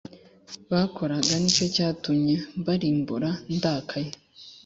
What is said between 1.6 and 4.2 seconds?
cyatumye mbarimbura ndakaye